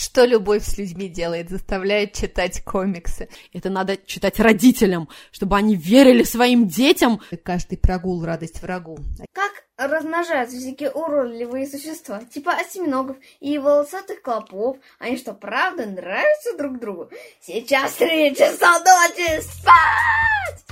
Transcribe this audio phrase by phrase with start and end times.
[0.00, 1.50] Что любовь с людьми делает?
[1.50, 3.28] Заставляет читать комиксы.
[3.52, 7.20] Это надо читать родителям, чтобы они верили своим детям.
[7.44, 8.98] Каждый прогул— радость врагу.
[9.34, 14.78] Как размножаются всякие уродливые существа, типа осьминогов и волосатых клопов.
[14.98, 17.10] Они что, правда нравятся друг другу?
[17.42, 20.64] Сейчас три часа ночи спать!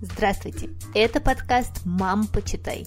[0.00, 2.86] Здравствуйте, это подкаст «Мам, почитай».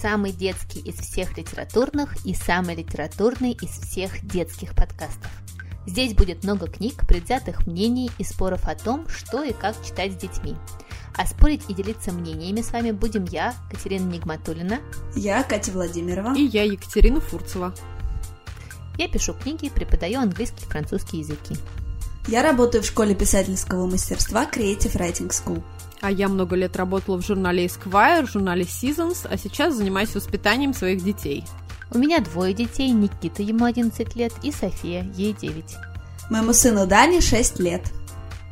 [0.00, 5.30] Самый детский из всех литературных и самый литературный из всех детских подкастов.
[5.86, 10.16] Здесь будет много книг, предвзятых мнений и споров о том, что и как читать с
[10.16, 10.56] детьми.
[11.16, 14.78] А спорить и делиться мнениями с вами будем я, Катерина Нигматулина.
[15.14, 16.34] Я, Катя Владимирова.
[16.34, 17.74] И я, Екатерина Фурцева.
[18.96, 21.56] Я пишу книги, преподаю английский и французский языки.
[22.26, 25.62] Я работаю в школе писательского мастерства Creative Writing School.
[26.00, 30.72] А я много лет работала в журнале Esquire, в журнале Seasons, а сейчас занимаюсь воспитанием
[30.72, 31.44] своих детей.
[31.92, 35.64] У меня двое детей, Никита, ему 11 лет, и София, ей 9.
[36.30, 37.82] Моему сыну Дане 6 лет.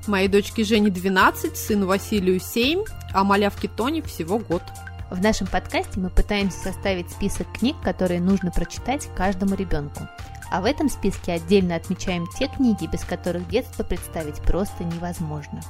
[0.07, 2.83] Моей дочке Жене 12, сыну Василию 7,
[3.15, 4.63] а малявке Тони всего год.
[5.11, 10.01] В нашем подкасте мы пытаемся составить список книг, которые нужно прочитать каждому ребенку.
[10.51, 15.63] А в этом списке отдельно отмечаем те книги, без которых детство представить просто невозможно.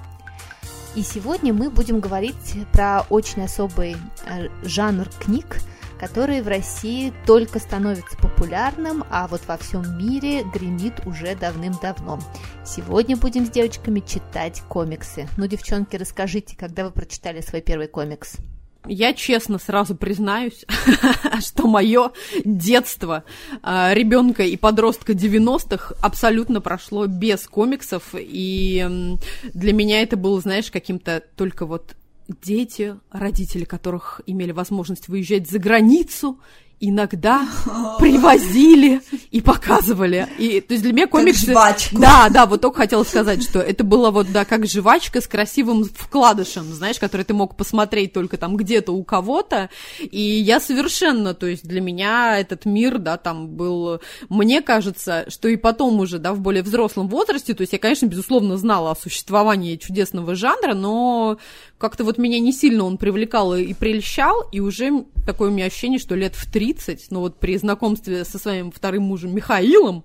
[0.98, 3.96] И сегодня мы будем говорить про очень особый
[4.26, 5.60] э, жанр книг,
[5.96, 12.18] который в России только становится популярным, а вот во всем мире гремит уже давным-давно.
[12.66, 15.28] Сегодня будем с девочками читать комиксы.
[15.36, 18.38] Ну, девчонки, расскажите, когда вы прочитали свой первый комикс?
[18.86, 20.64] Я честно сразу признаюсь,
[21.40, 22.12] что мое
[22.44, 23.24] детство
[23.62, 29.16] э, ребенка и подростка 90-х абсолютно прошло без комиксов, и
[29.52, 31.96] для меня это было, знаешь, каким-то только вот
[32.42, 36.38] дети, родители которых имели возможность выезжать за границу
[36.80, 37.46] иногда
[37.98, 40.28] привозили и показывали.
[40.38, 41.46] И, то есть для меня комиксы...
[41.46, 41.98] Как жвачку.
[41.98, 45.84] Да, да, вот только хотела сказать, что это было вот, да, как жвачка с красивым
[45.84, 49.70] вкладышем, знаешь, который ты мог посмотреть только там где-то у кого-то.
[50.00, 54.00] И я совершенно, то есть для меня этот мир, да, там был...
[54.28, 58.06] Мне кажется, что и потом уже, да, в более взрослом возрасте, то есть я, конечно,
[58.06, 61.38] безусловно, знала о существовании чудесного жанра, но
[61.78, 65.98] как-то вот меня не сильно он привлекал и прельщал, и уже такое у меня ощущение,
[65.98, 70.04] что лет в 30, ну вот при знакомстве со своим вторым мужем Михаилом,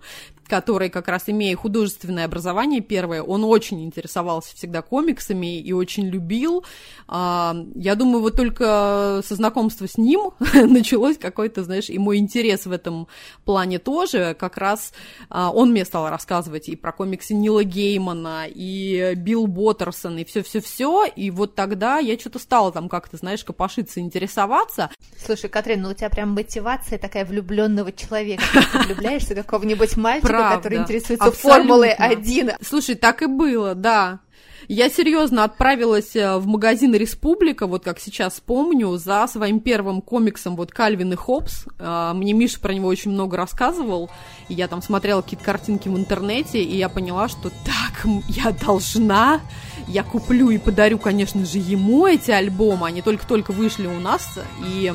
[0.54, 6.64] который как раз имея художественное образование первое, он очень интересовался всегда комиксами и очень любил.
[7.08, 12.68] А, я думаю, вот только со знакомства с ним началось какой-то, знаешь, и мой интерес
[12.68, 13.08] в этом
[13.46, 14.36] плане тоже.
[14.40, 14.94] Как раз
[15.28, 21.06] а, он мне стал рассказывать и про комиксы Нила Геймана, и Билл Боттерсон, и все-все-все.
[21.06, 24.92] И вот тогда я что-то стала там как-то, знаешь, копошиться, интересоваться.
[25.18, 28.44] Слушай, Катрин, ну у тебя прям мотивация такая влюбленного человека.
[28.54, 30.58] Ты влюбляешься какого-нибудь мальчика, Правда.
[30.58, 31.64] который интересуется Абсолютно.
[31.64, 32.52] Формулой 1.
[32.62, 34.20] Слушай, так и было, да.
[34.68, 40.56] Я серьезно отправилась э, в магазин Республика, вот как сейчас помню, за своим первым комиксом
[40.56, 41.66] вот Кальвин и Хопс.
[41.80, 44.10] Э, мне Миша про него очень много рассказывал,
[44.48, 49.42] и я там смотрела какие-то картинки в интернете, и я поняла, что так, я должна,
[49.88, 54.94] я куплю и подарю, конечно же, ему эти альбомы, они только-только вышли у нас, и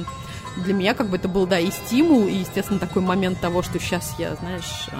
[0.65, 3.79] для меня как бы это был, да, и стимул, и, естественно, такой момент того, что
[3.79, 4.97] сейчас я, знаешь, э,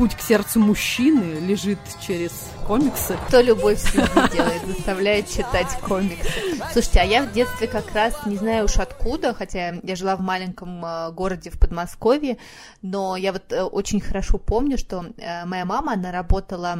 [0.00, 3.16] путь к сердцу мужчины лежит через комиксы.
[3.28, 6.28] Кто любовь людьми делает, заставляет читать комиксы.
[6.72, 10.20] Слушайте, а я в детстве как раз, не знаю уж откуда, хотя я жила в
[10.20, 12.36] маленьком э, городе в Подмосковье,
[12.82, 15.04] но я вот э, очень хорошо помню, что
[15.44, 16.78] моя мама, она работала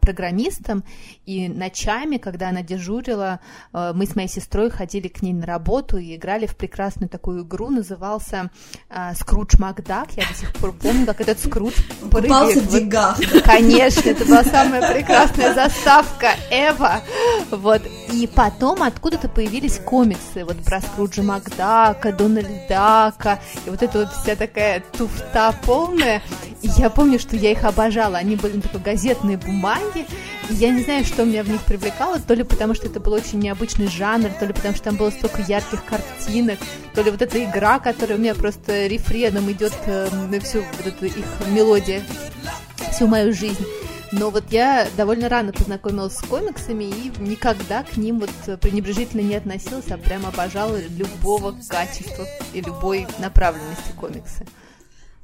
[0.00, 0.84] программистом,
[1.26, 3.40] и ночами, когда она дежурила,
[3.72, 7.70] мы с моей сестрой ходили к ней на работу и играли в прекрасную такую игру
[7.70, 8.50] назывался
[8.90, 10.12] э, Скрудж Макдак.
[10.16, 11.74] Я до сих пор помню, как этот Скрудж
[12.10, 12.56] прыгает.
[12.56, 13.18] в деньгах.
[13.44, 15.13] Конечно, это была самая прекрасная
[15.54, 17.00] заставка Эва.
[17.50, 17.82] Вот.
[18.12, 24.36] И потом откуда-то появились комиксы вот про Скруджа Макдака, Дональдака, и вот это вот вся
[24.36, 26.22] такая туфта полная.
[26.62, 28.16] И я помню, что я их обожала.
[28.16, 30.06] Они были на такой газетной бумаге,
[30.48, 33.12] и я не знаю, что меня в них привлекало, то ли потому, что это был
[33.12, 36.58] очень необычный жанр, то ли потому, что там было столько ярких картинок,
[36.94, 40.86] то ли вот эта игра, которая у меня просто рефреном идет э, на всю вот
[40.86, 42.02] эту их мелодию,
[42.92, 43.64] всю мою жизнь.
[44.16, 49.34] Но вот я довольно рано познакомилась с комиксами и никогда к ним вот пренебрежительно не
[49.34, 54.46] относилась, а прям обожала любого качества и любой направленности комикса.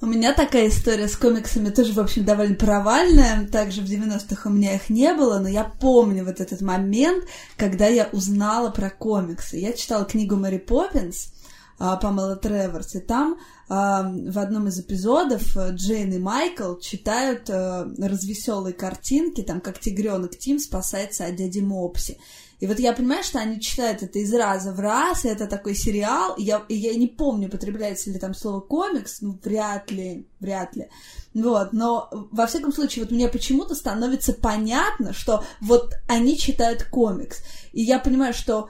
[0.01, 3.47] У меня такая история с комиксами тоже, в общем, довольно провальная.
[3.47, 7.27] Также в 90-х у меня их не было, но я помню вот этот момент,
[7.57, 9.59] когда я узнала про комиксы.
[9.59, 11.33] Я читала книгу Мэри Поппинс,
[11.79, 13.39] а, Памела Треворс, и там
[13.71, 20.37] в одном из эпизодов э, Джейн и Майкл читают а, развеселые картинки, там, как тигренок
[20.37, 22.19] Тим спасается от дяди Мопси.
[22.59, 25.77] И вот я понимаю, что они читают это из раза в раз, и это такой
[25.77, 30.27] сериал, и я, и я не помню, потребляется ли там слово комикс, ну, вряд ли,
[30.41, 30.89] вряд ли.
[31.33, 37.39] Вот, но во всяком случае, вот мне почему-то становится понятно, что вот они читают комикс.
[37.73, 38.69] И я понимаю, что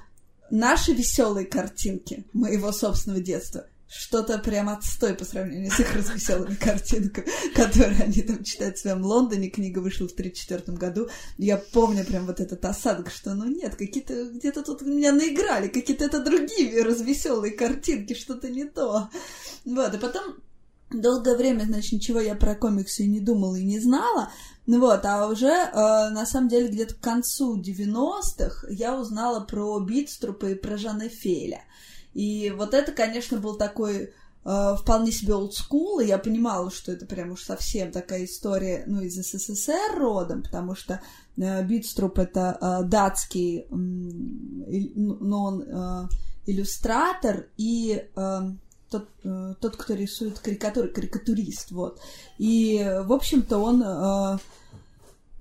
[0.51, 7.27] наши веселые картинки моего собственного детства что-то прям отстой по сравнению с их развеселыми картинками,
[7.55, 9.51] которые они там читают в своем Лондоне.
[9.51, 11.09] Книга вышла в 1934 году.
[11.39, 16.05] Я помню прям вот этот осадок, что ну нет, какие-то где-то тут меня наиграли, какие-то
[16.05, 19.11] это другие развеселые картинки, что-то не то.
[19.65, 20.37] Вот, и потом
[20.91, 24.31] долгое время, значит, ничего я про комиксы не думала и не знала,
[24.67, 29.81] ну вот, а уже, э, на самом деле, где-то к концу 90-х я узнала про
[29.81, 31.63] Битструпа и про Жанна Феля.
[32.15, 34.13] И вот это, конечно, был такой
[34.45, 39.01] э, вполне себе олдскул, и я понимала, что это прям уж совсем такая история, ну,
[39.01, 41.01] из СССР родом, потому что
[41.37, 46.09] э, Битструп— это э, датский, э, но он э,
[46.47, 48.05] иллюстратор и...
[48.17, 48.41] Э,
[48.91, 52.01] тот, э, тот, кто рисует карикатуры, карикатурист, вот.
[52.39, 54.39] И, в общем-то, он э,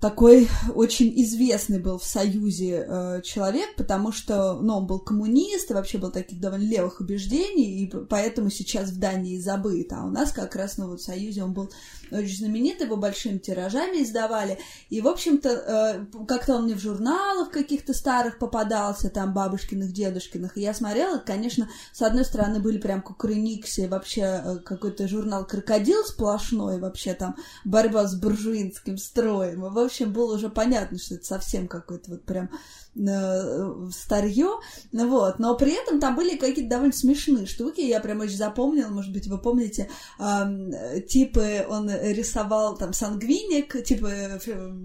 [0.00, 5.74] такой очень известный был в Союзе э, человек, потому что, ну, он был коммунист и
[5.74, 10.32] вообще был таких довольно левых убеждений, и поэтому сейчас в Дании забыт, а у нас
[10.32, 11.70] как раз, ну, вот в Союзе он был
[12.10, 14.58] очень знаменитый, его большими тиражами издавали,
[14.88, 20.56] и, в общем-то, э, как-то он мне в журналах каких-то старых попадался, там, бабушкиных, дедушкиных,
[20.56, 26.04] и я смотрела, конечно, с одной стороны были прям кукрыниксы, вообще э, какой-то журнал «Крокодил»
[26.04, 27.36] сплошной, вообще там
[27.66, 32.50] борьба с буржуинским строем, в общем, было уже понятно, что это совсем какой-то вот прям
[32.94, 34.58] старье,
[34.92, 39.12] вот, но при этом там были какие-то довольно смешные штуки, я прям очень запомнила, может
[39.12, 39.88] быть, вы помните,
[40.18, 44.40] э, типы он рисовал там сангвиник, типы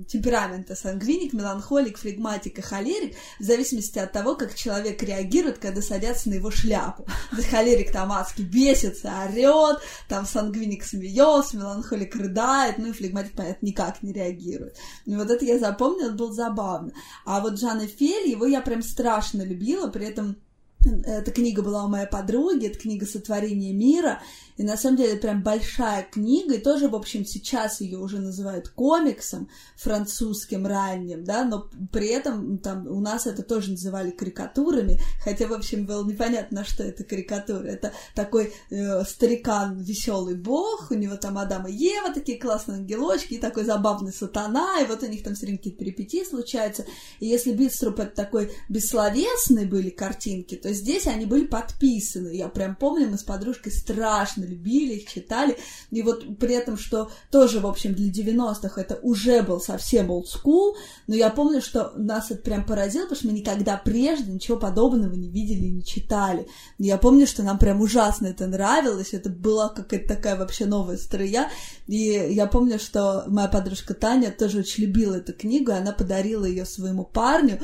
[0.08, 6.30] темперамента сангвиник, меланхолик, флегматик и холерик, в зависимости от того, как человек реагирует, когда садятся
[6.30, 7.06] на его шляпу.
[7.50, 14.04] Холерик там адски бесится, орет, там сангвиник смеется, меланхолик рыдает, ну и флегматик, понятно, никак
[14.04, 14.78] не реагирует.
[15.06, 16.92] И вот это я запомнила, это было забавно.
[17.26, 20.38] А вот Жанна Фель, его я прям страшно любила, при этом
[20.86, 24.22] эта книга была у моей подруги, это книга «Сотворение мира»,
[24.58, 28.70] и на самом деле прям большая книга, и тоже, в общем, сейчас ее уже называют
[28.70, 35.48] комиксом французским ранним, да, но при этом там у нас это тоже называли карикатурами, хотя,
[35.48, 37.66] в общем, было непонятно, что это карикатура.
[37.66, 43.34] Это такой э, старикан, веселый бог, у него там Адам и Ева, такие классные ангелочки,
[43.34, 46.86] и такой забавный сатана, и вот у них там все время какие-то перипетии случаются.
[47.20, 52.30] И если Битструп это такой бессловесные были картинки, то здесь они были подписаны.
[52.30, 55.58] Я прям помню, мы с подружкой страшно любили их, читали.
[55.92, 60.26] И вот при этом, что тоже, в общем, для 90-х это уже был совсем old
[60.26, 60.74] school,
[61.08, 65.14] но я помню, что нас это прям поразило, потому что мы никогда прежде ничего подобного
[65.14, 66.48] не видели не читали.
[66.78, 71.50] Я помню, что нам прям ужасно это нравилось, это была какая-то такая вообще новая строя.
[71.88, 76.46] И я помню, что моя подружка Таня тоже очень любила эту книгу, и она подарила
[76.46, 77.60] ее своему парню,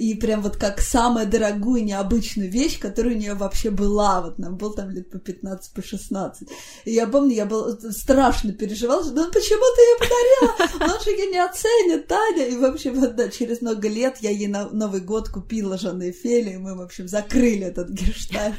[0.00, 4.20] и прям вот как самую дорогую, необычную вещь, которая у нее вообще была.
[4.22, 6.48] Вот нам был там лет по 15, по 16.
[6.84, 11.02] И я помню, я был страшно переживала, что ну почему ты ее подарила?
[11.04, 12.46] Же ее не оценит, Таня.
[12.46, 16.54] И, в общем, да, через много лет я ей на Новый год купила Жанны Фели,
[16.54, 18.56] и мы, в общем, закрыли этот гештальт.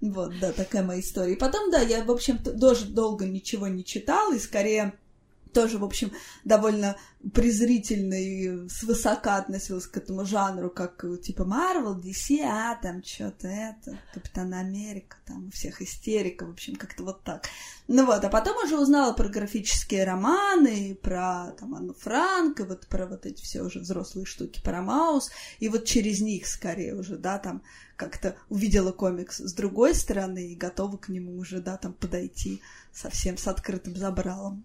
[0.00, 1.32] Вот, да, такая моя история.
[1.32, 4.94] И потом, да, я, в общем, тоже долго ничего не читала, и скорее
[5.56, 6.12] тоже, в общем,
[6.44, 6.98] довольно
[7.32, 13.98] презрительно и свысока относилась к этому жанру, как типа Marvel, DC, а там что-то это,
[14.12, 17.48] Капитан Америка, там у всех истерика, в общем, как-то вот так.
[17.88, 22.86] Ну вот, а потом уже узнала про графические романы, про там Анну Франк, и вот
[22.88, 27.16] про вот эти все уже взрослые штуки, про Маус, и вот через них скорее уже,
[27.16, 27.62] да, там
[27.96, 32.60] как-то увидела комикс с другой стороны и готова к нему уже, да, там подойти
[32.92, 34.62] совсем с открытым забралом.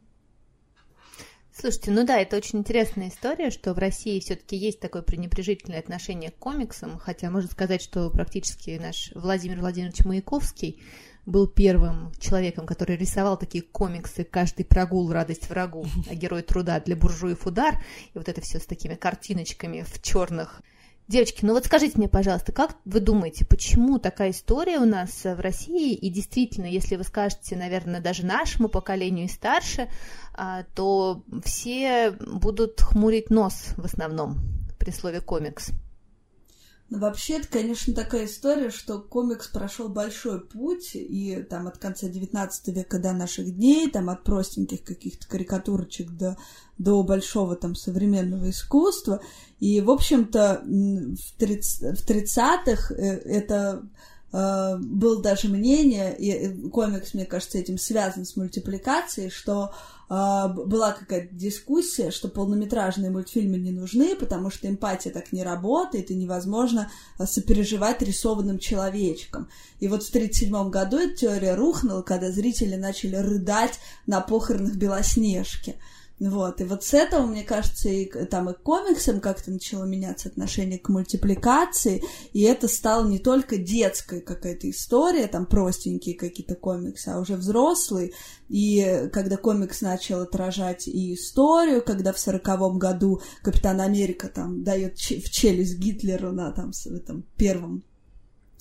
[1.61, 6.31] Слушайте, ну да, это очень интересная история, что в России все-таки есть такое пренебрежительное отношение
[6.31, 10.81] к комиксам, хотя можно сказать, что практически наш Владимир Владимирович Маяковский
[11.27, 16.95] был первым человеком, который рисовал такие комиксы «Каждый прогул– радость врагу», а герой труда для
[16.95, 17.75] буржуев удар,
[18.15, 20.63] и вот это все с такими картиночками в черных
[21.11, 25.41] Девочки, ну вот скажите мне, пожалуйста, как вы думаете, почему такая история у нас в
[25.41, 25.93] России?
[25.93, 29.89] И действительно, если вы скажете, наверное, даже нашему поколению и старше,
[30.33, 34.37] а, то все будут хмурить нос в основном
[34.79, 35.71] при слове комикс.
[36.91, 42.07] Ну, вообще, это, конечно, такая история, что комикс прошел большой путь, и там от конца
[42.07, 46.37] XIX века до наших дней, там от простеньких каких-то карикатурочек до,
[46.77, 49.21] до большого там современного искусства.
[49.61, 53.83] И, в общем-то, в 30-х э, это
[54.31, 59.71] э, был даже мнение, и э, комикс, мне кажется, этим связан с мультипликацией, что
[60.13, 66.11] а, была какая-то дискуссия, что полнометражные мультфильмы не нужны, потому что эмпатия так не работает,
[66.11, 69.47] и невозможно а, сопереживать рисованным человечком.
[69.79, 75.77] И вот в 1937 году эта теория рухнула, когда зрители начали рыдать на похоронах Белоснежки.
[76.21, 80.77] Вот, и вот с этого, мне кажется, и там и комиксам как-то начало меняться отношение
[80.77, 87.19] к мультипликации, и это стало не только детская какая-то история, там простенькие какие-то комиксы, а
[87.19, 88.11] уже взрослые,
[88.49, 94.97] и когда комикс начал отражать и историю, когда в сороковом году Капитан Америка там дает
[94.97, 97.83] в челюсть Гитлеру на там, в этом первом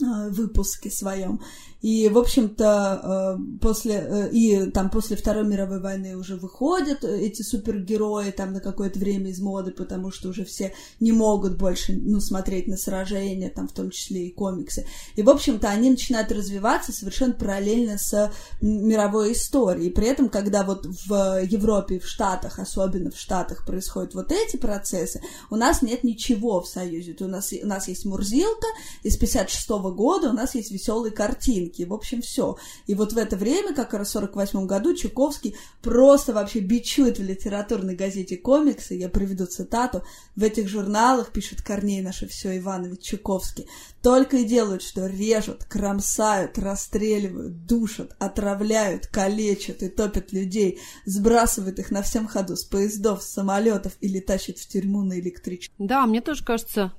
[0.01, 1.41] выпуске своем.
[1.83, 7.43] И, в общем-то, э, после, э, и там после Второй мировой войны уже выходят эти
[7.43, 12.21] супергерои там на какое-то время из моды, потому что уже все не могут больше, ну,
[12.21, 14.87] смотреть на сражения, там, в том числе и комиксы.
[15.17, 18.31] И, в общем-то, они начинают развиваться совершенно параллельно с
[18.61, 19.89] мировой историей.
[19.89, 25.23] При этом, когда вот в Европе, в Штатах, особенно в Штатах происходят вот эти процессы,
[25.51, 27.17] у нас нет ничего в Союзе.
[27.21, 28.67] У нас, у нас есть Мурзилка
[29.03, 31.83] из 56 -го года у нас есть веселые картинки.
[31.83, 32.57] В общем, все.
[32.87, 37.23] И вот в это время, как раз в 48 году, Чуковский просто вообще бичует в
[37.23, 38.95] литературной газете комиксы.
[38.95, 40.03] Я приведу цитату.
[40.37, 43.67] В этих журналах, пишет Корней наше все Иванович Чуковский,
[44.03, 51.91] только и делают, что режут, кромсают, расстреливают, душат, отравляют, калечат и топят людей, сбрасывают их
[51.91, 55.73] на всем ходу с поездов, с самолетов или тащат в тюрьму на электричке.
[55.79, 56.93] Да, мне тоже кажется,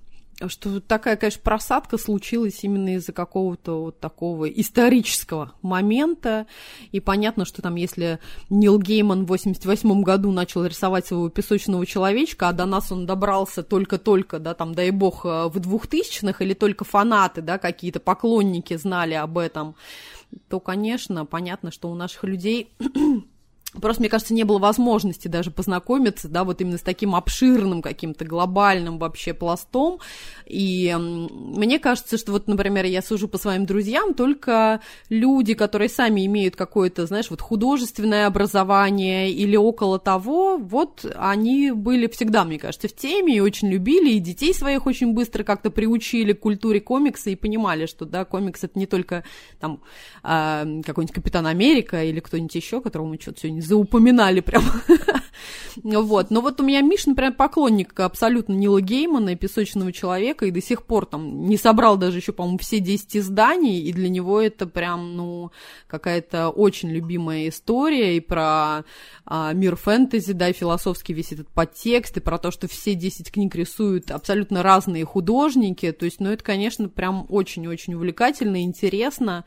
[0.48, 6.48] что такая, конечно, просадка случилась именно из-за какого-то вот такого исторического момента.
[6.91, 8.19] И понятно, что там, если
[8.50, 13.63] Нил Гейман в 88 году начал рисовать своего песочного человечка, а до нас он добрался
[13.63, 19.13] только-только, да, там, дай бог, э, в 2000-х, или только фанаты, да, какие-то поклонники знали
[19.13, 19.75] об этом,
[20.50, 22.69] то, конечно, понятно, что у наших людей
[23.80, 28.25] Просто, мне кажется, не было возможности даже познакомиться, да, вот именно с таким обширным каким-то
[28.25, 30.00] глобальным вообще пластом.
[30.46, 36.25] И мне кажется, что вот, например, я сужу по своим друзьям, только люди, которые сами
[36.25, 42.90] имеют какое-то, знаешь, вот художественное образование или около того, вот они были всегда, мне кажется,
[42.90, 47.30] в теме и очень любили, и детей своих очень быстро как-то приучили к культуре комикса
[47.30, 49.24] и понимали, что, да, комикс это не только
[49.62, 49.82] там
[50.24, 54.63] э, какой-нибудь Капитан Америка или кто-нибудь еще, которого мы что-то сегодня заупоминали прям.
[55.84, 56.32] вот.
[56.32, 60.62] Но вот у меня Миш, например, поклонник абсолютно Нила Геймана и Песочного человека, и до
[60.62, 64.68] сих пор там не собрал даже еще, по-моему, все 10 изданий, и для него это
[64.68, 65.51] прям, ну,
[65.88, 68.84] какая-то очень любимая история, и про
[69.25, 73.32] а, мир фэнтези, да, и философский весь этот подтекст, и про то, что все 10
[73.32, 79.46] книг рисуют абсолютно разные художники, то есть, ну, это, конечно, прям очень-очень увлекательно, интересно,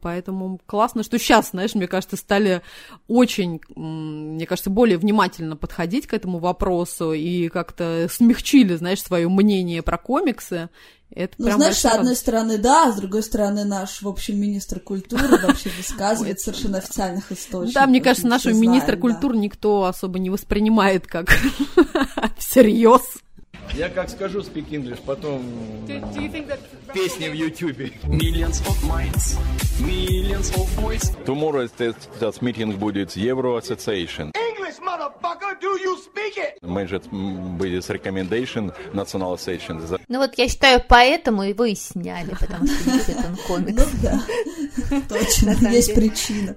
[0.00, 2.62] Поэтому классно, что сейчас, знаешь, мне кажется, стали
[3.08, 9.82] очень, мне кажется, более внимательно подходить к этому вопросу и как-то смягчили, знаешь, свое мнение
[9.82, 10.68] про комиксы.
[11.10, 14.78] Это ну, знаешь, с одной стороны, да, а с другой стороны, наш, в общем, министр
[14.78, 17.74] культуры вообще высказывает совершенно официальных источников.
[17.74, 21.28] Да, мне кажется, нашего министра культуры никто особо не воспринимает как
[22.38, 23.02] всерьез.
[23.74, 25.42] Я как скажу speak English, потом
[26.92, 27.92] песни в Ютубе.
[28.04, 29.38] Millions of minds,
[29.80, 31.14] millions of voices.
[31.24, 34.32] Tomorrow этот митинг будет Euro Association.
[34.34, 36.58] English, motherfucker, do you speak it?
[36.62, 40.00] Может быть с recommendation National Association.
[40.08, 42.90] Ну вот я считаю, поэтому его и сняли, потому что
[43.28, 43.82] он комикс.
[43.82, 46.56] Ну да, точно, есть причина.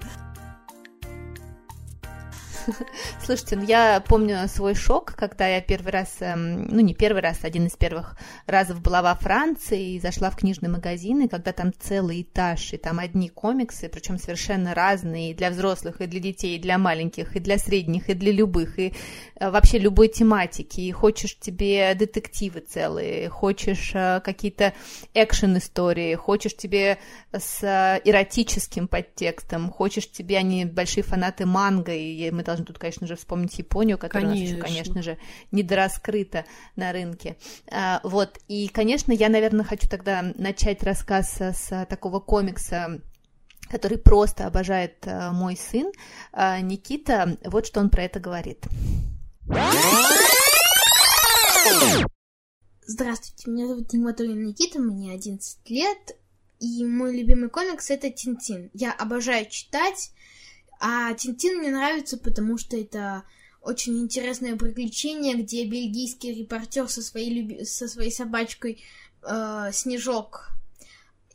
[3.24, 7.40] Слушайте, ну я помню свой шок, когда я первый раз, эм, ну не первый раз,
[7.44, 11.72] один из первых разов была во Франции и зашла в книжный магазин, и когда там
[11.78, 16.58] целый этаж, и там одни комиксы, причем совершенно разные, и для взрослых, и для детей,
[16.58, 18.94] и для маленьких, и для средних, и для любых, и
[19.36, 24.74] э, вообще любой тематики, и хочешь тебе детективы целые, хочешь э, какие-то
[25.14, 26.98] экшен-истории, хочешь тебе
[27.32, 33.08] с э, эротическим подтекстом, хочешь тебе, они большие фанаты манго, и мы должны тут, конечно
[33.08, 34.56] же, вспомнить Японию, которая конечно.
[34.56, 35.18] у нас еще, конечно же,
[35.52, 37.38] недораскрыта на рынке.
[37.72, 43.02] А, вот, и, конечно, я, наверное, хочу тогда начать рассказ с такого комикса,
[43.70, 45.92] который просто обожает а, мой сын,
[46.34, 47.38] а, Никита.
[47.46, 48.66] Вот что он про это говорит.
[52.86, 56.18] Здравствуйте, меня зовут Нигматуллин Никита, мне 11 лет,
[56.60, 58.70] и мой любимый комикс это Тинтин.
[58.74, 60.12] Я обожаю читать,
[60.84, 63.24] а Тинтин мне нравится, потому что это
[63.62, 67.64] очень интересное приключение, где бельгийский репортер со своей, люби...
[67.66, 68.84] со своей собачкой
[69.22, 70.50] э, Снежок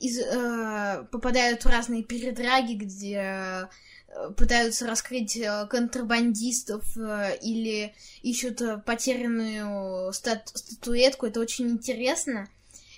[0.00, 3.68] из, э, попадают в разные передраги, где
[4.08, 11.26] э, пытаются раскрыть э, контрабандистов э, или ищут потерянную стат статуэтку.
[11.26, 12.48] Это очень интересно.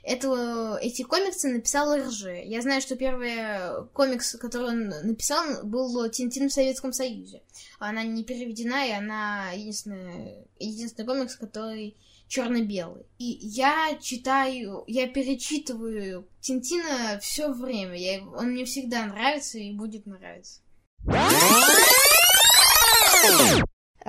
[0.09, 2.29] Это, эти комиксы написал РЖ.
[2.45, 7.43] Я знаю, что первый комикс, который он написал, был «Тинтин в Советском Союзе».
[7.79, 11.95] Она не переведена, и она единственный, единственный комикс, который
[12.27, 13.05] черно-белый.
[13.19, 17.95] И я читаю, я перечитываю Тинтина все время.
[17.95, 20.63] Я, он мне всегда нравится и будет нравиться.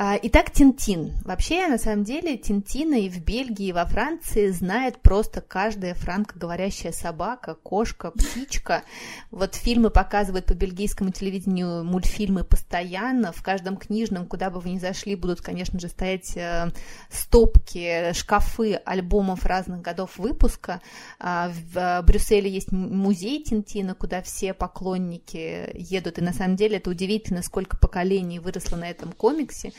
[0.02, 1.12] А, итак, Тинтин.
[1.26, 6.94] Вообще, на самом деле, Тинтина и в Бельгии, и во Франции знает просто каждая франкоговорящая
[6.94, 8.84] собака, кошка, птичка.
[9.30, 13.34] Вот фильмы показывают по бельгийскому телевидению мультфильмы постоянно.
[13.34, 16.72] В каждом книжном, куда бы вы ни зашли, будут, конечно же, стоять э,
[17.12, 20.82] стопки, шкафы альбомов разных годов выпуска.
[21.20, 26.20] А, в Брюсселе есть музей Тинтина, куда все поклонники едут.
[26.20, 29.74] И на самом деле это удивительно, сколько поколений выросло на этом комиксе.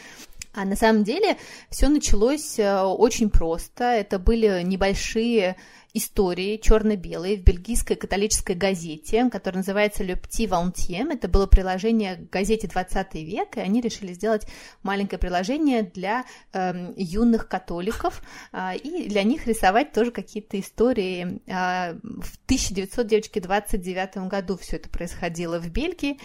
[0.53, 1.37] А на самом деле
[1.71, 3.85] все началось э, очень просто.
[3.85, 5.57] Это были небольшие
[5.95, 11.13] истории черно-белые в бельгийской католической газете, которая называется Le Petit Vingtième.
[11.13, 14.47] Это было приложение к газете 20 век, и они решили сделать
[14.83, 21.41] маленькое приложение для э, юных католиков, э, и для них рисовать тоже какие-то истории.
[21.47, 26.19] Э, в 1929 году все это происходило в Бельгии,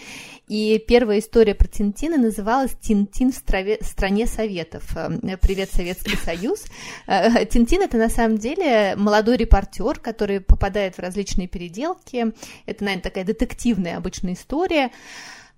[0.46, 4.96] и первая история про Тинтина называлась «Тинтин в страве, стране Советов».
[5.42, 6.64] Привет, Советский Союз.
[7.06, 12.32] Э, Тинтин это на самом деле молодой репортер репортер, который попадает в различные переделки.
[12.66, 14.90] Это, наверное, такая детективная обычная история.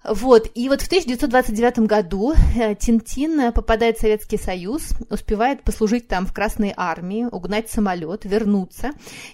[0.05, 6.25] Вот, и вот в 1929 году э, Тинтин попадает в Советский Союз, успевает послужить там
[6.25, 8.92] в Красной армии, угнать самолет, вернуться.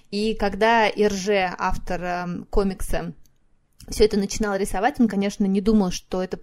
[0.09, 3.13] И когда Ирже, автор эм, комикса,
[3.89, 6.35] все это начинал рисовать, он, конечно, не думал, что это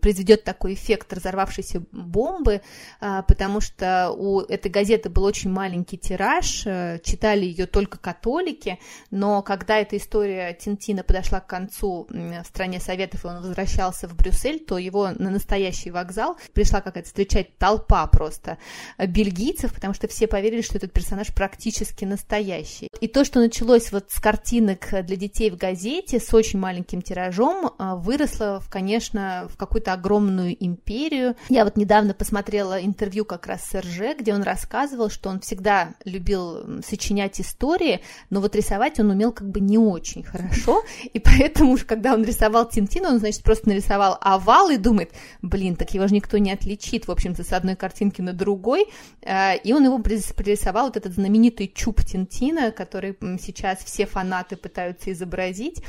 [0.00, 2.62] произведет такой эффект разорвавшейся бомбы,
[3.00, 8.78] а, потому что у этой газеты был очень маленький тираж, э, читали ее только католики,
[9.10, 14.14] но когда эта история Тинтина подошла к концу в стране Советов, и он возвращался в
[14.14, 18.58] Брюссель, то его на настоящий вокзал пришла какая-то встречать толпа просто
[18.98, 22.88] бельгийцев, потому что все поверили, что этот персонаж практически настоящий.
[23.00, 27.72] И то, что началось вот с картинок для детей в газете с очень маленьким тиражом,
[27.78, 31.36] а, выросло, конечно, в какую-то огромную империю.
[31.48, 35.94] Я вот недавно посмотрела интервью как раз с РЖ, где он рассказывал, что он всегда
[36.04, 40.82] любил сочинять истории, но вот рисовать он умел как бы не очень хорошо,
[41.12, 45.92] и поэтому когда он рисовал Тинтина, он, значит, просто нарисовал овал и думает, блин, так
[45.94, 48.86] его же никто не отличит, в общем-то, с одной картинки на другой,
[49.24, 55.12] а, и он его пририсовал, вот этот знаменитый чуб Тинтина, который сейчас все фанаты пытаются
[55.12, 55.82] изобразить,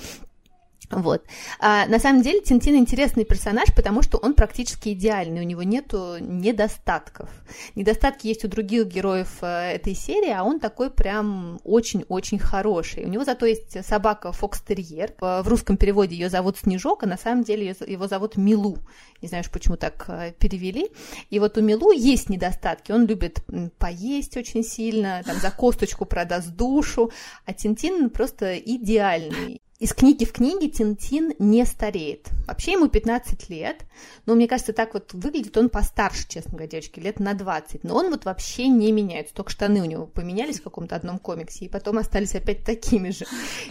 [0.91, 1.23] вот.
[1.60, 6.17] А, на самом деле Тинтин интересный персонаж, потому что он практически идеальный, у него нету
[6.19, 7.30] недостатков.
[7.75, 13.06] Недостатки есть у других героев э, этой серии, а он такой прям очень-очень хороший.
[13.06, 15.13] У него зато есть собака Фокстерьер.
[15.19, 18.80] В русском переводе ее зовут Снежок, а на самом деле его зовут Милу.
[19.21, 20.89] Не знаю, почему так э, перевели.
[21.30, 22.91] И вот у Милу есть недостатки.
[22.91, 23.43] Он любит
[23.78, 27.12] поесть очень сильно, там за косточку продаст душу,
[27.45, 32.27] а Тинтин просто идеальный из книги в книге Тинтин не стареет.
[32.47, 33.85] Вообще ему 15 лет,
[34.25, 37.85] но мне кажется, так вот выглядит он постарше, честно говоря, девочки, лет на 20.
[37.85, 41.65] Но он вот вообще не меняется, только штаны у него поменялись в каком-то одном комиксе,
[41.65, 43.25] и потом остались опять такими же.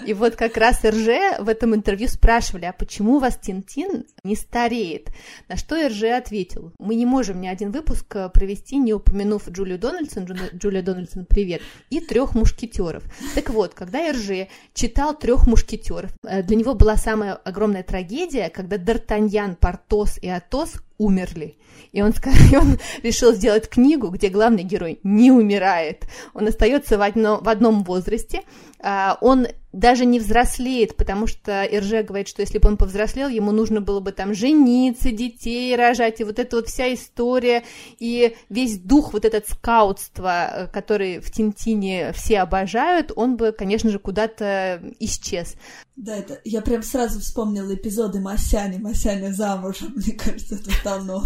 [0.06, 4.34] И вот как раз РЖ в этом интервью спрашивали, а почему у вас Тинтин не
[4.34, 5.10] стареет?
[5.46, 9.78] На что РЖ ответил, мы не можем ни один выпуск э, провести, не упомянув Джулию
[9.78, 13.04] Дональдсон, Джулия Дональдсон, привет, и трех мушкетеров.
[13.34, 16.12] Так вот, когда РЖ читал трех мушкетеров, актеров.
[16.24, 21.56] Э, для него была самая огромная трагедия, когда Д'Артаньян, Портос и Атос умерли.
[21.92, 22.12] И он,
[22.52, 26.04] и он решил сделать книгу, где главный герой не умирает.
[26.34, 28.42] Он остается в, одно, в одном возрасте.
[28.80, 33.52] А, он даже не взрослеет, потому что Ирже говорит, что если бы он повзрослел, ему
[33.52, 37.64] нужно было бы там жениться, детей рожать, и вот эта вот вся история,
[37.98, 43.90] и весь дух вот этот скаутства, э, который в Тинтине все обожают, он бы, конечно
[43.90, 45.54] же, куда-то исчез.
[45.98, 51.24] Да, это я прям сразу вспомнила эпизоды Масяни, Масяня замужем, мне кажется, это давно.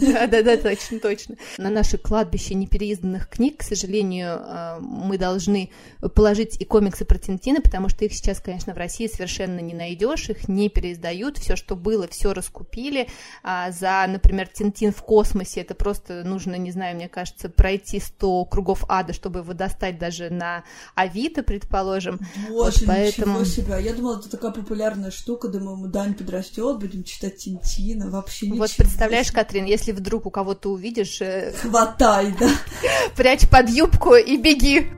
[0.00, 1.34] Да, да, да, точно, точно.
[1.58, 5.70] На наше кладбище непереизданных книг, к сожалению, э, мы должны
[6.14, 10.30] положить и комиксы про Тинтина, потому что их сейчас, конечно, в России совершенно не найдешь,
[10.30, 13.08] их не переиздают, все, что было, все раскупили.
[13.42, 18.44] А за, например, Тинтин в космосе, это просто нужно, не знаю, мне кажется, пройти 100
[18.44, 20.62] кругов ада, чтобы его достать даже на
[20.94, 22.20] Авито, предположим.
[22.48, 23.40] Боже, вот поэтому...
[23.40, 23.74] ничего себе.
[23.74, 25.48] А я думала, это такая популярная штука.
[25.48, 28.10] Думаю, мы Дань подрастет, будем читать Тинтина.
[28.10, 28.58] Вообще ничего.
[28.60, 31.20] Вот представляешь, Катрин, если вдруг у кого-то увидишь...
[31.22, 32.50] Э, Хватай, да.
[33.16, 34.90] Прячь под юбку и беги.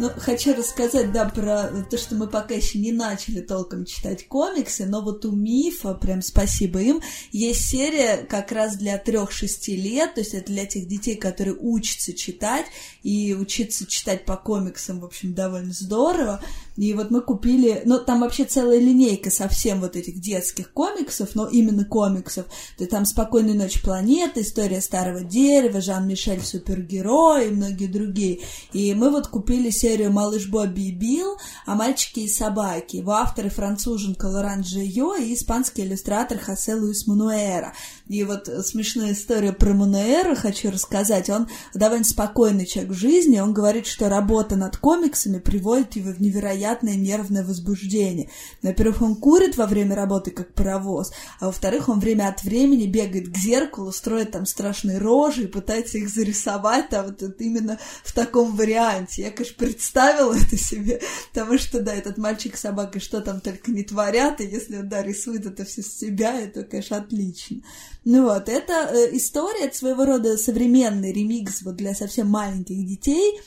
[0.00, 4.86] Ну, хочу рассказать, да, про то, что мы пока еще не начали толком читать комиксы,
[4.86, 7.00] но вот у Мифа, прям спасибо им,
[7.32, 12.12] есть серия как раз для трех-шести лет, то есть это для тех детей, которые учатся
[12.12, 12.66] читать,
[13.02, 16.40] и учиться читать по комиксам, в общем, довольно здорово.
[16.76, 21.48] И вот мы купили, ну, там вообще целая линейка совсем вот этих детских комиксов, но
[21.48, 22.44] именно комиксов.
[22.76, 28.42] То есть там «Спокойной ночи, планета», «История старого дерева», «Жан-Мишель супергерой» и многие другие.
[28.72, 32.96] И мы вот купили серию «Малыш Бобби и Билл», а «Мальчики и собаки».
[32.96, 37.72] Его авторы француженка Лоран Джейо и испанский иллюстратор Хосе Луис Мануэра.
[38.08, 41.30] И вот смешная история про Мануэра хочу рассказать.
[41.30, 43.38] Он довольно спокойный человек в жизни.
[43.38, 48.30] Он говорит, что работа над комиксами приводит его в невероятно невероятное нервное возбуждение.
[48.62, 53.28] Во-первых, он курит во время работы, как паровоз, а во-вторых, он время от времени бегает
[53.32, 58.56] к зеркалу, строит там страшные рожи и пытается их зарисовать там вот именно в таком
[58.56, 59.22] варианте.
[59.22, 61.00] Я, конечно, представила это себе,
[61.32, 64.88] потому что, да, этот мальчик с собакой что там только не творят, и если он,
[64.88, 67.62] да, рисует это все с себя, это, конечно, отлично.
[68.10, 73.38] Ну вот, это э, история, это своего рода современный ремикс вот для совсем маленьких детей,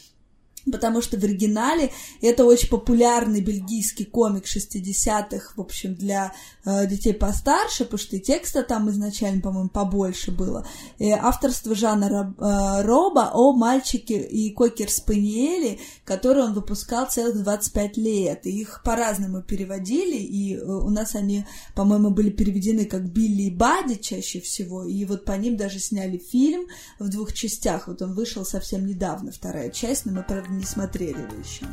[0.69, 6.33] потому что в оригинале это очень популярный бельгийский комик 60-х, в общем, для
[6.65, 10.67] э, детей постарше, потому что и текста там изначально, по-моему, побольше было.
[10.99, 18.45] И авторство Жана э, Роба о мальчике и кокер-спаниеле, который он выпускал целых 25 лет.
[18.45, 21.45] И их по-разному переводили, и э, у нас они,
[21.75, 26.17] по-моему, были переведены как Билли и Бади чаще всего, и вот по ним даже сняли
[26.17, 26.67] фильм
[26.99, 27.87] в двух частях.
[27.87, 31.65] Вот он вышел совсем недавно, вторая часть, но мы, правда, не смотрели еще.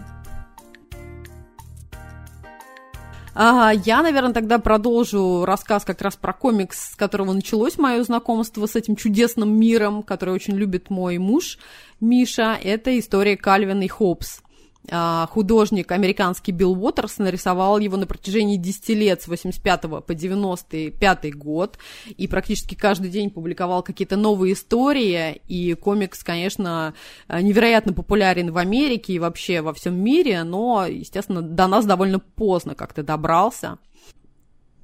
[3.40, 8.66] А, я, наверное, тогда продолжу рассказ как раз про комикс, с которого началось мое знакомство
[8.66, 11.58] с этим чудесным миром, который очень любит мой муж
[12.00, 12.58] Миша.
[12.60, 14.42] Это история Кальвина и Хопс.
[14.90, 21.34] А, художник американский Билл Уотерс нарисовал его на протяжении 10 лет, с 85 по 95
[21.34, 21.78] год,
[22.16, 26.94] и практически каждый день публиковал какие-то новые истории, и комикс, конечно,
[27.28, 32.74] невероятно популярен в Америке и вообще во всем мире, но, естественно, до нас довольно поздно
[32.74, 33.78] как-то добрался.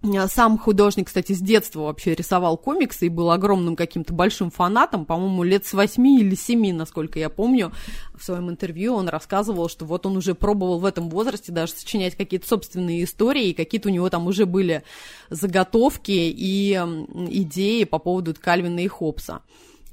[0.04, 5.04] Э, сам художник, кстати, с детства вообще рисовал комиксы и был огромным каким-то большим фанатом,
[5.04, 7.72] по-моему, лет с восьми или семи, насколько я помню.
[8.14, 12.16] В своем интервью он рассказывал, что вот он уже пробовал в этом возрасте даже сочинять
[12.16, 14.82] какие-то собственные истории, и какие-то у него там уже были
[15.30, 19.40] заготовки и идеи по поводу Кальвина и Хопса.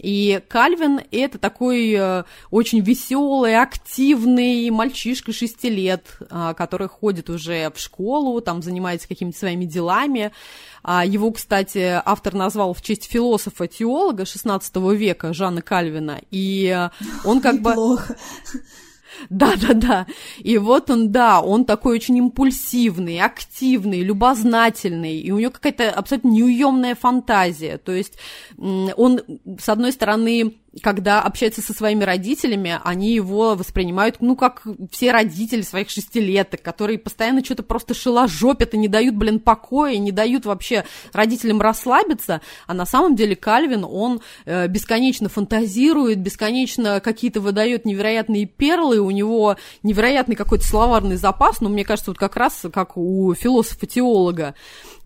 [0.01, 7.69] И Кальвин это такой э, очень веселый, активный мальчишка 6 лет, э, который ходит уже
[7.69, 10.31] в школу, там занимается какими-то своими делами.
[10.81, 16.19] А его, кстати, автор назвал в честь философа-теолога 16 века Жана Кальвина.
[16.31, 16.89] И э,
[17.23, 18.15] он как Неплохо.
[18.53, 18.61] бы...
[19.29, 20.07] Да, да, да.
[20.39, 26.29] И вот он, да, он такой очень импульсивный, активный, любознательный, и у него какая-то абсолютно
[26.29, 27.77] неуемная фантазия.
[27.77, 28.17] То есть
[28.57, 29.21] он,
[29.59, 35.63] с одной стороны, когда общается со своими родителями, они его воспринимают, ну, как все родители
[35.63, 40.85] своих шестилеток, которые постоянно что-то просто шеложопят и не дают, блин, покоя, не дают вообще
[41.11, 48.45] родителям расслабиться, а на самом деле Кальвин, он э, бесконечно фантазирует, бесконечно какие-то выдает невероятные
[48.45, 53.33] перлы, у него невероятный какой-то словарный запас, но мне кажется, вот как раз как у
[53.33, 54.55] философа-теолога,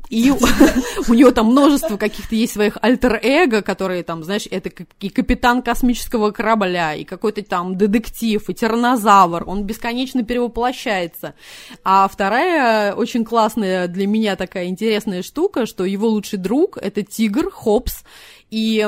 [0.09, 0.31] и
[1.07, 6.31] у него там множество каких-то есть своих альтер-эго, которые там, знаешь, это и капитан космического
[6.31, 11.35] корабля, и какой-то там детектив, и тиранозавр, он бесконечно перевоплощается.
[11.83, 17.49] А вторая очень классная для меня такая интересная штука, что его лучший друг— это тигр
[17.49, 18.03] Хопс,
[18.49, 18.87] и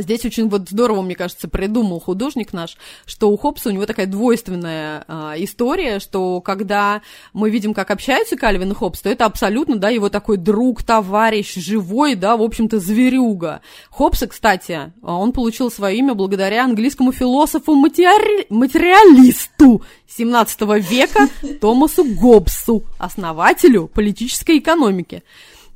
[0.00, 4.06] здесь очень вот здорово, мне кажется, придумал художник наш, что у Хопса у него такая
[4.06, 9.76] двойственная а, история, что когда мы видим, как общаются Кальвин и Хопс, то это абсолютно,
[9.76, 13.60] да, его такой друг, товарищ, живой, да, в общем-то, зверюга.
[13.90, 20.60] Хопса, кстати, он получил свое имя благодаря английскому философу-материалисту 17
[20.90, 21.28] века
[21.60, 25.22] Томасу Гоббсу, основателю политической экономики.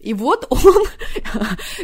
[0.02, 0.84] И вот он,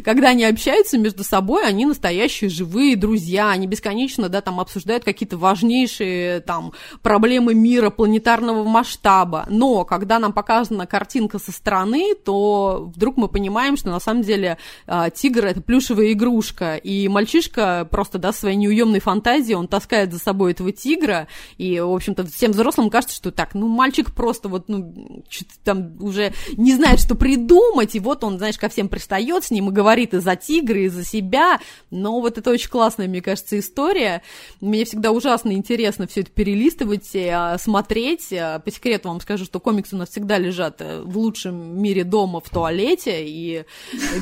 [0.04, 5.38] когда они общаются между собой, они настоящие живые друзья, они бесконечно, да, там обсуждают какие-то
[5.38, 9.46] важнейшие там проблемы мира планетарного масштаба.
[9.48, 14.58] Но когда нам показана картинка со стороны, то вдруг мы понимаем, что на самом деле
[14.86, 20.18] а, тигр это плюшевая игрушка, и мальчишка просто, да, своей неуемной фантазией, он таскает за
[20.18, 24.68] собой этого тигра, и, в общем-то, всем взрослым кажется, что так, ну, мальчик просто вот,
[24.68, 25.24] ну,
[25.62, 29.68] там уже не знает, что придумать, и вот он, знаешь, ко всем пристает с ним
[29.68, 33.58] и говорит и за тигры, и за себя, но вот это очень классная, мне кажется,
[33.58, 34.22] история.
[34.60, 38.32] Мне всегда ужасно интересно все это перелистывать, а, смотреть.
[38.32, 42.04] А, по секрету вам скажу, что комиксы у нас всегда лежат э, в лучшем мире
[42.04, 43.64] дома в туалете, и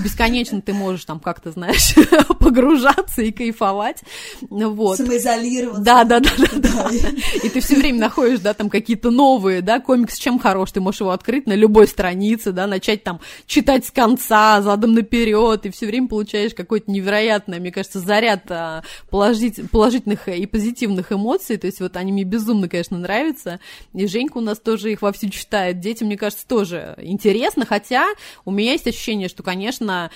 [0.03, 1.95] бесконечно ты можешь там как-то, знаешь,
[2.41, 4.03] погружаться и кайфовать.
[4.51, 4.99] Вот.
[4.99, 5.83] Самоизолироваться.
[5.83, 6.91] Да, да, да, да, да.
[7.43, 11.01] И ты все время находишь, да, там какие-то новые, да, комикс чем хорош, ты можешь
[11.01, 15.71] его открыть на любой странице, да, начать там читать читать с конца, задом наперед, и
[15.71, 21.57] все время получаешь какой-то невероятный, мне кажется, заряд а, положить, положительных и позитивных эмоций.
[21.57, 23.61] То есть вот они мне безумно, конечно, нравятся.
[23.93, 25.81] И Женька у нас тоже их вовсю читает.
[25.81, 28.07] Детям, мне кажется, тоже интересно, хотя
[28.45, 30.11] у меня есть ощущение, что, конечно,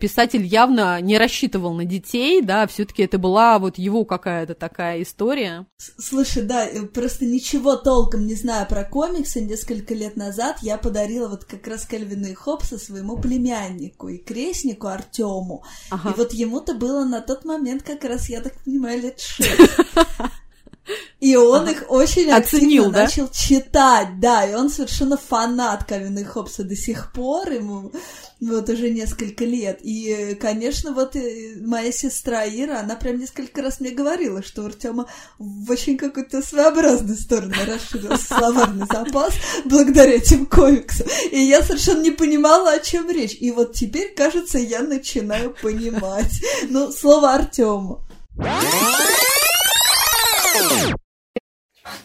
[0.00, 5.66] писатель явно не рассчитывал на детей, да, все-таки это была вот его какая-то такая история.
[5.98, 9.40] Слушай, да, э, просто ничего толком не знаю про комиксы.
[9.40, 14.86] Несколько лет назад я подарила вот как раз Кельвина и Хопса своему племяннику и крестнику
[14.88, 15.62] Артему.
[15.90, 16.10] Ага.
[16.10, 19.50] И вот ему-то было на тот момент как раз, я так понимаю, лет шесть.
[21.20, 21.72] И он ага.
[21.72, 23.04] их очень Оценил, активно да?
[23.04, 27.92] начал читать, да, и он совершенно фанат Кавина и Хопса до сих пор, ему
[28.40, 29.80] вот уже несколько лет.
[29.82, 34.66] И, конечно, вот э, моя сестра Ира, она прям несколько раз мне говорила, что у
[34.66, 35.06] Артема
[35.38, 41.06] в очень какую-то своеобразную сторону расширился словарный запас благодаря этим комиксам.
[41.32, 43.36] И я совершенно не понимала, о чем речь.
[43.40, 46.32] И вот теперь, кажется, я начинаю понимать.
[46.68, 48.04] Ну, слово Артему.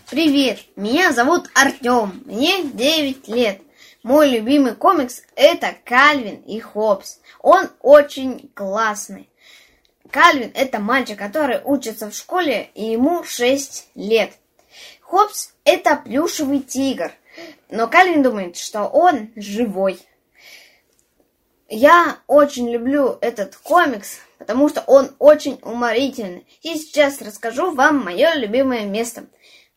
[0.09, 3.62] Привет, меня зовут Артем, мне 9 лет.
[4.03, 7.21] Мой любимый комикс это Кальвин и Хопс.
[7.39, 9.29] Он очень классный.
[10.11, 14.33] Кальвин это мальчик, который учится в школе, и ему 6 лет.
[14.99, 17.13] Хопс это плюшевый тигр,
[17.69, 19.97] но Кальвин думает, что он живой.
[21.69, 26.45] Я очень люблю этот комикс, потому что он очень уморительный.
[26.61, 29.27] И сейчас расскажу вам мое любимое место.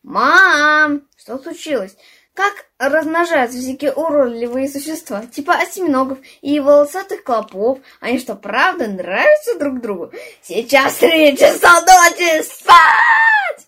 [0.03, 1.95] Мам, что случилось?
[2.37, 7.79] Как размножаются всякие уродливые существа, типа осьминогов и волосатых клопов?
[7.99, 10.11] Они что, правда нравятся друг другу?
[10.43, 13.65] Сейчас три часа ночи спать!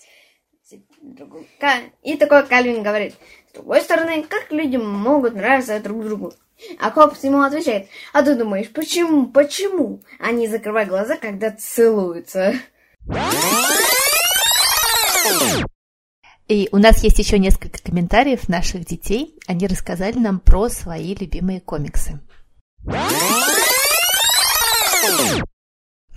[2.04, 3.16] И такой Кальвин говорит,
[3.50, 6.34] с другой стороны, как люди могут нравиться друг другу?
[6.80, 12.54] А Хопс ему отвечает, а ты думаешь, почему, почему они закрывают глаза, когда целуются?
[16.50, 19.36] И у нас есть еще несколько комментариев наших детей.
[19.46, 22.20] Они рассказали нам про свои любимые комиксы.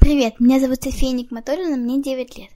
[0.01, 2.49] Привет, меня зовут София Никматорина, мне 9 лет.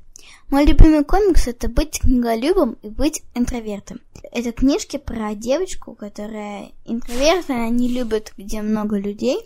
[0.49, 4.01] Мой любимый комикс это быть книголюбом и быть интровертом.
[4.33, 9.39] Это книжки про девочку, которая интроверт, она не любит, где много людей,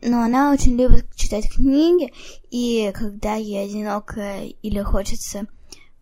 [0.00, 2.14] но она очень любит читать книги,
[2.50, 5.46] и когда ей одиноко или хочется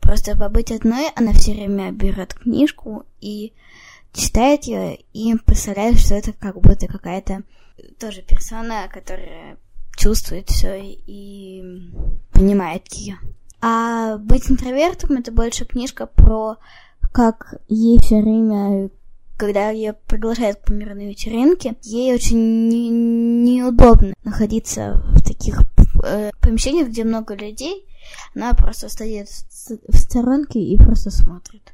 [0.05, 3.53] просто побыть одной, она все время берет книжку и
[4.13, 7.43] читает ее, и представляет, что это как будто какая-то
[7.99, 9.57] тоже персона, которая
[9.97, 11.91] чувствует все и
[12.33, 13.19] понимает ее.
[13.61, 16.59] А быть интровертом это больше книжка про
[17.13, 18.91] как ей все время,
[19.39, 25.63] когда ее приглашают к помирной вечеринке, ей очень не, неудобно находиться в таких
[26.05, 27.87] э, помещениях, где много людей.
[28.35, 31.73] Она просто стоит в сторонке и просто смотрит.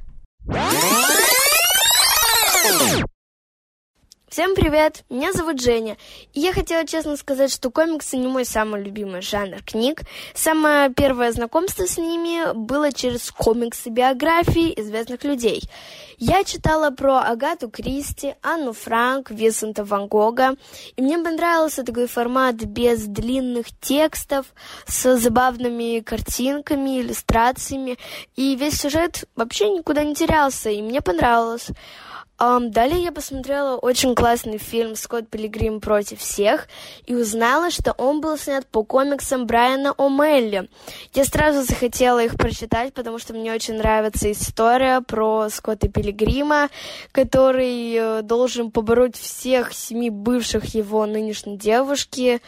[4.31, 5.97] Всем привет, меня зовут Женя,
[6.31, 10.03] и я хотела честно сказать, что комиксы не мой самый любимый жанр книг.
[10.33, 15.61] Самое первое знакомство с ними было через комиксы биографии известных людей.
[16.17, 20.55] Я читала про Агату Кристи, Анну Франк, Висента Ван Гога,
[20.95, 24.45] и мне понравился такой формат без длинных текстов,
[24.87, 27.97] с забавными картинками, иллюстрациями,
[28.37, 31.67] и весь сюжет вообще никуда не терялся, и мне понравилось.
[32.41, 36.67] Um, далее я посмотрела очень классный фильм «Скотт Пилигрим против всех»
[37.05, 40.67] и узнала, что он был снят по комиксам Брайана О'Мелли.
[41.13, 46.69] Я сразу захотела их прочитать, потому что мне очень нравится история про Скотта Пилигрима,
[47.11, 52.41] который э, должен побороть всех семи бывших его нынешней девушки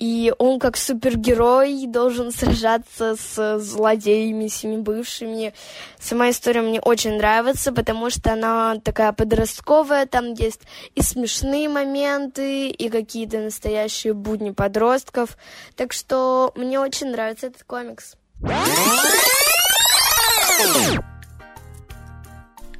[0.00, 5.52] и он как супергерой должен сражаться с злодеями, семи бывшими.
[6.00, 10.62] Сама история мне очень нравится, потому что она такая подростковая, там есть
[10.94, 15.36] и смешные моменты, и какие-то настоящие будни подростков.
[15.76, 18.14] Так что мне очень нравится этот комикс.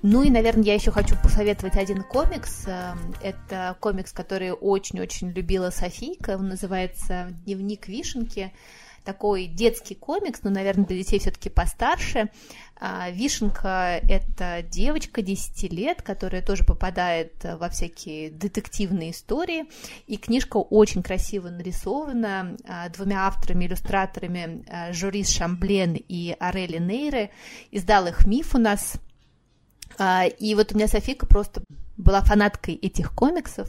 [0.03, 2.65] Ну и, наверное, я еще хочу посоветовать один комикс.
[2.67, 6.39] Эм, это комикс, который очень-очень любила Софийка.
[6.39, 8.53] Он называется «Дневник Вишенки».
[9.05, 12.31] Такой детский комикс, но, наверное, для детей все-таки постарше.
[12.79, 19.65] А, Вишенка– это девочка 10 лет, которая тоже попадает во всякие детективные истории.
[20.07, 27.31] И книжка очень красиво нарисована а, двумя авторами, иллюстраторами а, Жорис Шамблен и Арели Нейре.
[27.71, 28.95] Издал их «Миф» у нас–
[30.27, 31.63] и вот у меня Софика просто
[32.01, 33.69] была фанаткой этих комиксов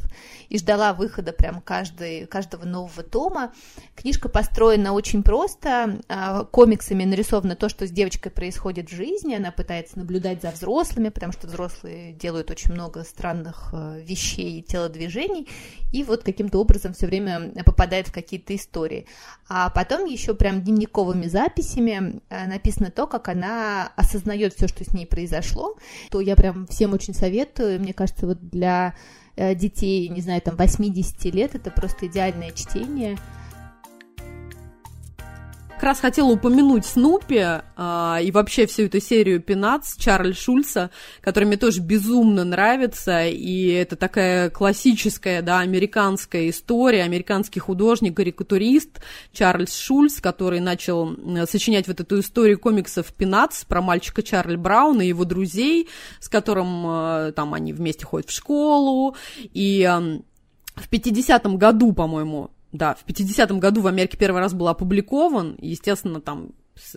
[0.49, 3.53] и ждала выхода прям каждый, каждого нового тома.
[3.95, 9.51] Книжка построена очень просто, а, комиксами нарисовано то, что с девочкой происходит в жизни, она
[9.51, 15.47] пытается наблюдать за взрослыми, потому что взрослые делают очень много странных а, вещей и телодвижений,
[15.91, 19.05] и вот каким-то образом все время попадает в какие-то истории.
[19.47, 24.93] А потом еще прям дневниковыми записями а, написано то, как она осознает все, что с
[24.93, 25.77] ней произошло,
[26.09, 28.93] то я прям всем очень советую, мне кажется, кажется, вот для
[29.35, 33.17] э, детей, не знаю, там 80 лет это просто идеальное чтение
[35.81, 37.43] как раз хотела упомянуть Снупи
[37.75, 40.91] а, и вообще всю эту серию Пинац Чарльз Шульца,
[41.21, 49.01] который мне тоже безумно нравится, и это такая классическая, да, американская история, американский художник, карикатурист
[49.33, 51.17] Чарльз Шульц, который начал
[51.49, 55.89] сочинять вот эту историю комиксов Пинац про мальчика Чарли Брауна и его друзей,
[56.19, 59.81] с которым а, там они вместе ходят в школу, и
[60.75, 66.21] в 50-м году, по-моему, да, в 50-м году в Америке первый раз был опубликован, естественно,
[66.21, 66.51] там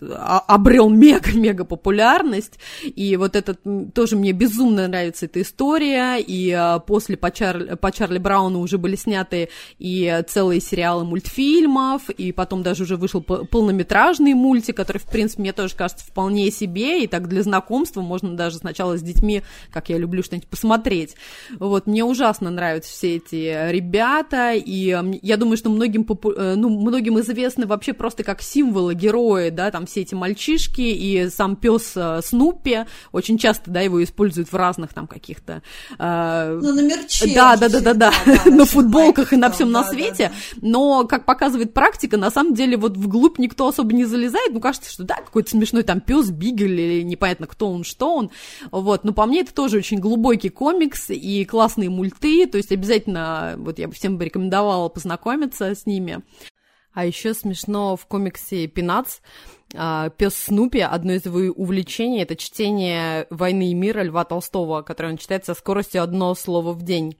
[0.09, 3.59] обрел мега-мега популярность, и вот этот
[3.93, 7.77] тоже мне безумно нравится эта история, и а, после по, Чар...
[7.77, 13.21] по Чарли Брауну уже были сняты и целые сериалы мультфильмов, и потом даже уже вышел
[13.21, 18.35] полнометражный мультик, который, в принципе, мне тоже кажется вполне себе, и так для знакомства можно
[18.35, 21.15] даже сначала с детьми, как я люблю что-нибудь посмотреть.
[21.59, 26.31] Вот, мне ужасно нравятся все эти ребята, и я думаю, что многим, попу...
[26.31, 31.29] Э, ну, многим известны вообще просто как символы, герои, да, там все эти мальчишки и
[31.29, 35.61] сам пес э, Снупи, очень часто, да, его используют в разных там каких-то...
[35.99, 37.33] Э, ну, на мерче.
[37.33, 38.13] Да, да, да, да, да,
[38.45, 42.97] на футболках и на всем на свете, но, как показывает практика, на самом деле вот
[42.97, 47.01] вглубь никто особо не залезает, ну, кажется, что да, какой-то смешной там пес Бигель или
[47.03, 48.31] непонятно кто он, что он,
[48.71, 53.55] вот, но по мне это тоже очень глубокий комикс и классные мульты, то есть обязательно,
[53.57, 56.21] вот я бы всем бы рекомендовала познакомиться с ними.
[56.95, 59.19] А еще смешно в комиксе Пинац
[59.73, 65.11] а, пес Снупи, одно из его увлечений, это чтение «Войны и мира» Льва Толстого, который
[65.11, 67.17] он читает со скоростью одно слово в день.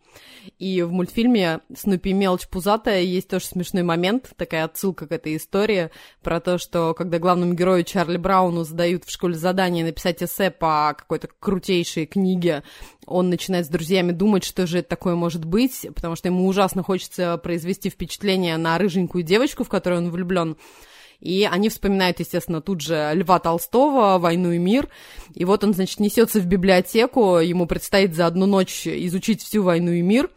[0.60, 5.89] И в мультфильме «Снупи мелочь пузатая» есть тоже смешной момент, такая отсылка к этой истории,
[6.21, 10.93] про то, что когда главному герою Чарли Брауну задают в школе задание написать эссе по
[10.97, 12.63] какой-то крутейшей книге,
[13.08, 16.84] он начинает с друзьями думать, что же это такое может быть, потому что ему ужасно
[16.84, 20.58] хочется произвести впечатление на рыженькую девочку, в которую он влюблен.
[21.25, 24.89] И они вспоминают, естественно, тут же Льва Толстого, «Войну и мир».
[25.33, 29.91] И вот он, значит, несется в библиотеку, ему предстоит за одну ночь изучить всю «Войну
[29.91, 30.29] и мир».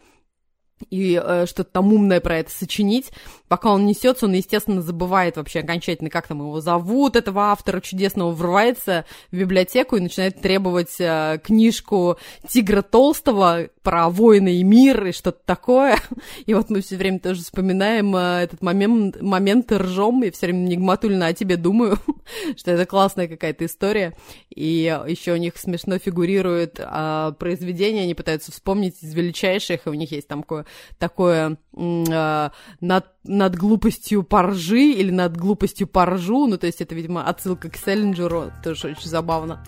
[0.89, 3.11] И э, что-то там умное про это сочинить.
[3.47, 8.31] Пока он несется, он, естественно, забывает вообще окончательно, как там его зовут, этого автора чудесного,
[8.31, 15.11] врывается в библиотеку и начинает требовать э, книжку Тигра Толстого про войны и мир и
[15.11, 15.97] что-то такое.
[16.45, 20.67] И вот мы все время тоже вспоминаем э, этот момент, момент ржем, и все время
[20.67, 21.97] Нигматульно о тебе думаю,
[22.57, 24.15] что это классная какая-то история.
[24.53, 29.93] И еще у них смешно фигурирует э, произведение, они пытаются вспомнить из величайших, и у
[29.93, 30.65] них есть там такое,
[30.97, 32.49] такое э,
[32.81, 37.77] над, над глупостью поржи или над глупостью поржу, ну то есть это, видимо, отсылка к
[37.77, 39.63] Селлинджеру, тоже очень забавно.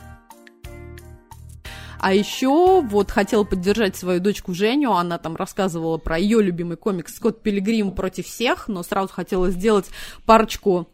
[2.01, 7.15] А еще вот хотела поддержать свою дочку Женю, она там рассказывала про ее любимый комикс
[7.15, 9.85] «Скотт Пилигрим против всех», но сразу хотела сделать
[10.25, 10.87] парочку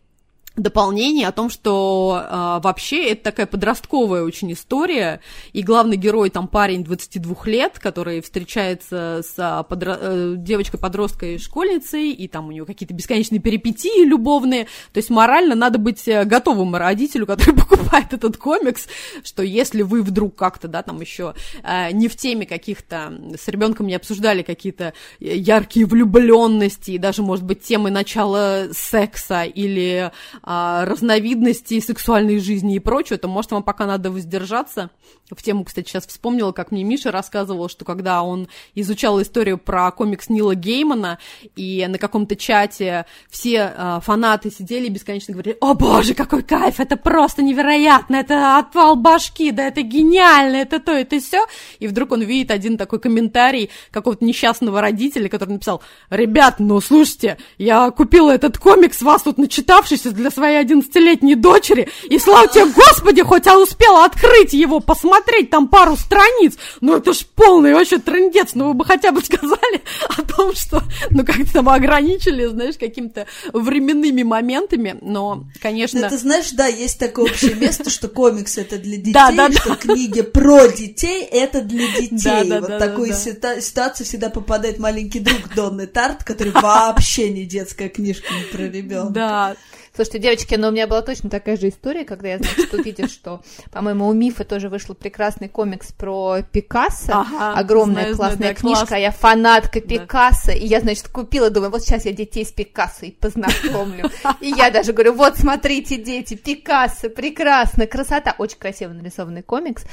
[0.58, 5.22] дополнение о том, что э, вообще это такая подростковая очень история,
[5.54, 12.12] и главный герой там парень 22 лет, который встречается с а, подро- э, девочкой-подросткой школьницей,
[12.12, 16.76] и там у него какие-то бесконечные перипетии любовные, то есть морально надо быть э, готовым
[16.76, 18.88] родителю, который покупает этот комикс,
[19.24, 23.88] что если вы вдруг как-то, да, там еще э, не в теме каких-то, с ребенком
[23.88, 30.12] не обсуждали какие-то э, яркие влюбленности, и даже, может быть, темы начала секса или
[30.50, 34.92] а, разновидностей сексуальной жизни и прочее, то, может, вам пока надо воздержаться.
[35.30, 39.92] В тему, кстати, сейчас вспомнила, как мне Миша рассказывал, что когда он изучал историю про
[39.92, 41.20] комикс Нила Геймана,
[41.58, 46.80] и на каком-то чате все а, фанаты сидели и бесконечно говорили, о боже, какой кайф,
[46.80, 51.46] это просто невероятно, это отвал башки, да это гениально, это то, это все.
[51.80, 57.38] И вдруг он видит один такой комментарий какого-то несчастного родителя, который написал, ребят, ну слушайте,
[57.58, 63.24] я купила этот комикс, вас тут начитавшийся для своей одиннадцатилетней дочери, и слава тебе, Господи,
[63.24, 66.58] хоть я успела открыть его, посмотреть там пару страниц.
[66.80, 70.84] Ну это ж полный вообще трендец, ну вы бы хотя бы сказали о том, что,
[71.10, 75.98] ну как-то там ограничили, знаешь, какими-то временными моментами, но, конечно...
[76.06, 79.70] Это знаешь, да, есть такое общее место, что комиксы это для детей, Да, да, что
[79.70, 79.76] да.
[79.76, 82.20] книги про детей это для детей.
[82.24, 83.62] Да, да, вот да, такую да, да.
[83.62, 89.14] ситуацию всегда попадает маленький друг Донны Тарт, который вообще не детская книжка не про ребенка.
[89.14, 89.56] Да,
[89.98, 93.42] Слушайте, девочки, но у меня была точно такая же история, когда я, значит, увидела, что,
[93.72, 97.14] по-моему, у Мифа тоже вышел прекрасный комикс про Пикассо.
[97.14, 98.92] Ага, Огромная знаю, классная знаю, да, книжка, класс.
[98.92, 99.88] а я фанатка Да.
[99.88, 100.52] Пикассо.
[100.52, 104.12] И я, значит, купила, думаю, вот сейчас я детей с Пикассо и познакомлю.
[104.40, 108.36] И я даже говорю, вот смотрите, дети, Пикассо, прекрасно, красота.
[108.38, 109.84] Очень красиво нарисованный комикс.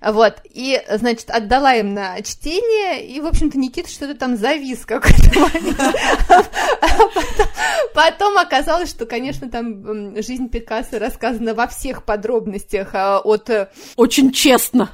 [0.00, 0.40] Вот.
[0.50, 5.80] И, значит, отдала им на чтение, и, в общем-то, Никита что-то там завис какой-то момент.
[7.94, 13.68] А Потом оказалось, что, конечно, там жизнь Пикассо рассказана во всех подробностях, а, от э,
[13.96, 14.90] очень честно.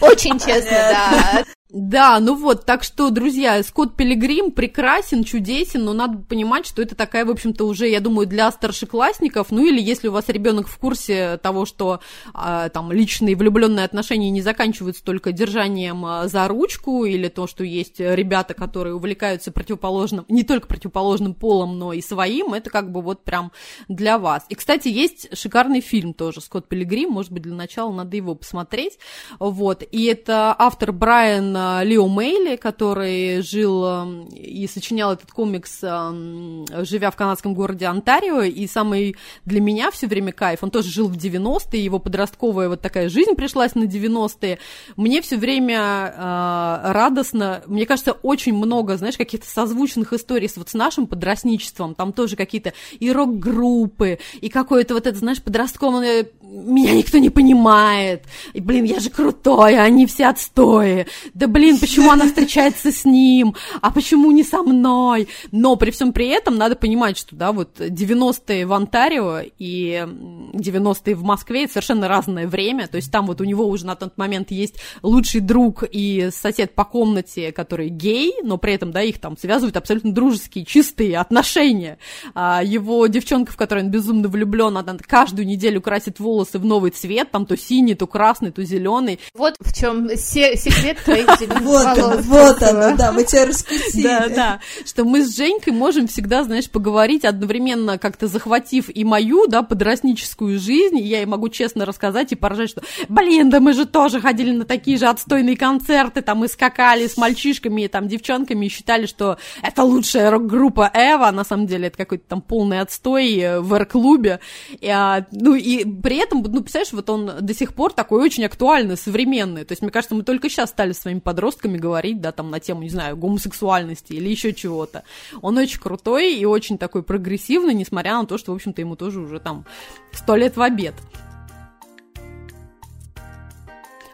[0.00, 6.16] очень честно, да, Да, ну вот, так что, друзья, Скотт Пилигрим прекрасен, чудесен, но надо
[6.16, 10.12] понимать, что это такая, в общем-то, уже, я думаю, для старшеклассников, ну или если у
[10.12, 12.00] вас ребенок в курсе того, что
[12.32, 17.64] а, там личные влюбленные отношения не заканчиваются только держанием а, за ручку, или то, что
[17.64, 23.02] есть ребята, которые увлекаются противоположным, не только противоположным полом, но и своим, это как бы
[23.02, 23.52] вот прям
[23.88, 24.46] для вас.
[24.48, 28.98] И, кстати, есть шикарный фильм тоже, Скотт Пилигрим, может быть, для начала надо его посмотреть,
[29.38, 36.64] вот, и это автор Брайан Лео Мейли, который жил ам, и сочинял этот комикс, ам,
[36.84, 41.08] живя в канадском городе Онтарио, и самый для меня все время кайф, он тоже жил
[41.08, 44.58] в 90-е, его подростковая вот такая жизнь пришлась на 90-е,
[44.96, 45.78] мне все время
[46.16, 51.94] а, радостно, мне кажется, очень много, знаешь, каких-то созвучных историй с, вот с нашим подростничеством,
[51.94, 58.24] там тоже какие-то и рок-группы, и какое-то вот это, знаешь, подростковое, меня никто не понимает,
[58.52, 63.04] и, блин, я же крутой, а они все отстои, да, блин, почему она встречается с
[63.04, 67.52] ним, а почему не со мной, но при всем при этом надо понимать, что, да,
[67.52, 73.12] вот 90-е в Онтарио и м, 90-е в Москве это совершенно разное время, то есть
[73.12, 77.52] там вот у него уже на тот момент есть лучший друг и сосед по комнате,
[77.52, 81.98] который гей, но при этом, да, их там связывают абсолютно дружеские, чистые отношения.
[82.34, 86.90] А его девчонка, в которой он безумно влюблен, она каждую неделю красит волосы в новый
[86.90, 89.18] цвет, там то синий, то красный, то зеленый.
[89.34, 92.24] Вот в чем секрет твоих зеленых Вот оно, волос.
[92.26, 94.02] вот оно, да, мы тебя раскусили.
[94.02, 99.46] Да, да, что мы с Женькой можем всегда, знаешь, поговорить одновременно как-то захватив и мою,
[99.46, 103.86] да, подростническую жизнь, я ей могу честно рассказать и поражать, что, блин, да мы же
[103.86, 108.66] тоже ходили на такие же отстойные концерты, там, и скакали с мальчишками, и там, девчонками,
[108.66, 113.34] и считали, что это лучшая рок-группа Эва, на самом деле это какой-то там полный отстой
[113.38, 114.40] э, в R-клубе,
[114.80, 118.22] И, а, ну, и при этом этом, ну, представляешь, вот он до сих пор такой
[118.22, 119.64] очень актуальный, современный.
[119.64, 122.60] То есть, мне кажется, мы только сейчас стали с своими подростками говорить, да, там, на
[122.60, 125.02] тему, не знаю, гомосексуальности или еще чего-то.
[125.42, 129.20] Он очень крутой и очень такой прогрессивный, несмотря на то, что, в общем-то, ему тоже
[129.20, 129.64] уже там
[130.12, 130.94] сто лет в обед.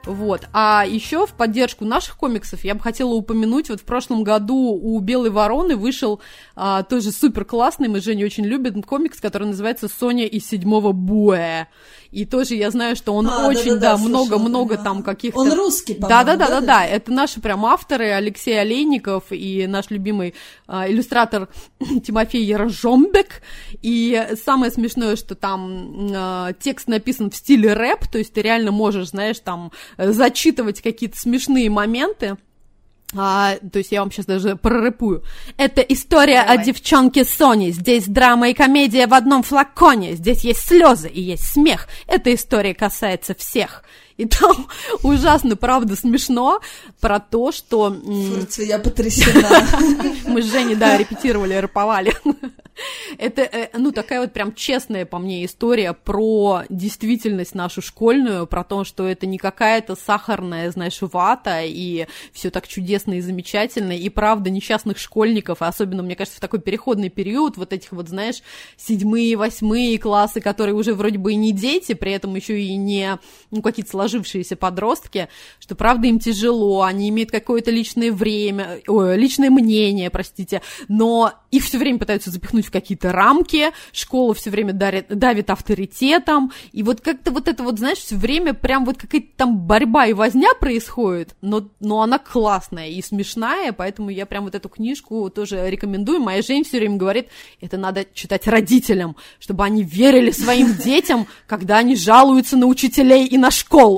[0.07, 0.43] Вот.
[0.53, 4.99] А еще в поддержку наших комиксов я бы хотела упомянуть, вот в прошлом году у
[5.01, 6.21] Белой Вороны вышел
[6.55, 11.67] а, тоже супер классный, мы Женя очень любим комикс, который называется «Соня из седьмого Буэ».
[12.15, 15.05] И тоже я знаю, что он А, очень, да-да-да, да, много-много слышала, там ага.
[15.13, 15.41] каких-то...
[15.41, 16.67] Он русский, Да, по-моему, да, да, да, да, да?
[16.67, 16.87] да.
[16.87, 20.35] Это наши прям авторы Алексей Олейников и наш любимый
[20.69, 21.49] а, иллюстратор
[22.07, 23.43] Тимофей Ярожомбек.
[23.83, 28.71] И самое смешное, что там а, текст написан в стиле рэп, то есть ты реально
[28.71, 32.36] можешь, знаешь, там зачитывать какие-то смешные моменты.
[33.16, 35.22] А, то есть я вам сейчас даже прорэпую.
[35.57, 36.59] Это история Давай.
[36.59, 37.70] о девчонке Соне.
[37.70, 40.14] Здесь драма и комедия в одном флаконе.
[40.14, 41.88] Здесь есть слезы и есть смех.
[42.07, 43.84] Эта история касается всех.
[44.17, 44.69] И там
[45.03, 46.61] ужасно, правда, смешно
[47.01, 47.89] про то, что...
[47.89, 49.49] м, Фурция, я потрясена.
[50.27, 52.15] мы с Женей, да, репетировали, рэповали.
[53.19, 58.65] Это, э, ну, такая вот прям честная по мне история про действительность нашу школьную, про
[58.65, 64.09] то, что это не какая-то сахарная, знаешь, вата, и все так чудесно и замечательно, и
[64.09, 68.43] правда несчастных школьников, особенно, мне кажется, в такой переходный период, вот этих вот, знаешь,
[68.77, 73.19] седьмые, восьмые классы, которые уже вроде бы и не дети, при этом еще и не,
[73.53, 75.29] ну, какие-то сложившиеся подростки,
[75.59, 81.65] что правда им тяжело, они имеют какое-то личное время, ой, личное мнение, простите, но их
[81.65, 87.01] все время пытаются запихнуть в какие-то рамки, школа все время дарит, давит авторитетом, и вот
[87.01, 91.35] как-то вот это вот, знаешь, все время прям вот какая-то там борьба и возня происходит,
[91.41, 96.21] но, но она классная и смешная, поэтому я прям вот эту книжку тоже рекомендую.
[96.21, 97.29] Моя Жень все время говорит,
[97.61, 103.39] это надо читать родителям, чтобы они верили своим детям, когда они жалуются на учителей и
[103.39, 103.93] на школу.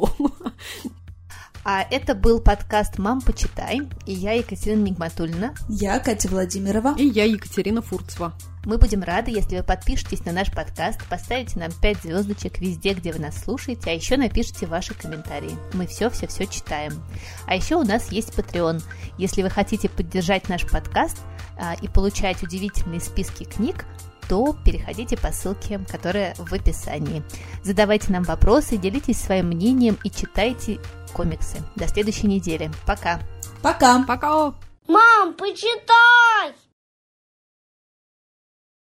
[1.68, 5.52] А это был подкаст «Мам, почитай», и я Екатерина Нигматульна.
[5.68, 6.94] Я Катя Владимирова.
[6.96, 8.34] И я Екатерина Фурцева.
[8.64, 13.12] Мы будем рады, если вы подпишетесь на наш подкаст, поставите нам 5 звездочек везде, где
[13.12, 15.58] вы нас слушаете, а еще напишите ваши комментарии.
[15.72, 17.02] Мы все-все-все читаем.
[17.48, 18.80] А еще у нас есть Patreon.
[19.18, 21.18] Если вы хотите поддержать наш подкаст
[21.58, 23.86] а, и получать удивительные списки книг,
[24.28, 27.22] то переходите по ссылке, которая в описании.
[27.62, 30.80] Задавайте нам вопросы, делитесь своим мнением и читайте
[31.12, 31.58] комиксы.
[31.76, 32.70] До следующей недели.
[32.86, 33.20] Пока!
[33.62, 34.02] Пока!
[34.04, 34.54] Пока!
[34.86, 36.54] Мам, почитай!